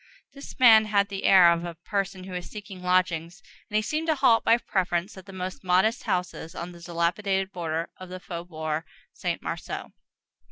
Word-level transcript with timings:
This 0.33 0.57
man 0.57 0.85
had 0.85 1.09
the 1.09 1.25
air 1.25 1.51
of 1.51 1.63
a 1.63 1.75
person 1.75 2.23
who 2.23 2.33
is 2.33 2.49
seeking 2.49 2.81
lodgings, 2.81 3.43
and 3.69 3.75
he 3.75 3.83
seemed 3.83 4.07
to 4.07 4.15
halt, 4.15 4.43
by 4.43 4.57
preference, 4.57 5.15
at 5.15 5.27
the 5.27 5.31
most 5.31 5.63
modest 5.63 6.05
houses 6.05 6.55
on 6.55 6.71
that 6.71 6.85
dilapidated 6.85 7.51
border 7.51 7.91
of 7.97 8.09
the 8.09 8.19
faubourg 8.19 8.83
Saint 9.13 9.43
Marceau. 9.43 9.91